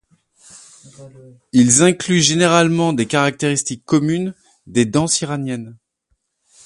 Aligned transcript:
Ils 1.53 1.83
incluent 1.83 2.23
généralement 2.23 2.91
des 2.91 3.05
caractéristiques 3.05 3.85
communes 3.85 4.33
des 4.65 4.87
danses 4.87 5.21
iraniennes. 5.21 5.77